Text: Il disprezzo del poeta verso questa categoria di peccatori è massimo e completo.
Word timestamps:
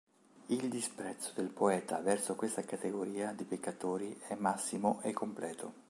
Il 0.47 0.67
disprezzo 0.67 1.31
del 1.35 1.49
poeta 1.49 1.99
verso 1.99 2.33
questa 2.33 2.63
categoria 2.63 3.33
di 3.33 3.43
peccatori 3.43 4.19
è 4.27 4.33
massimo 4.33 4.99
e 5.03 5.13
completo. 5.13 5.73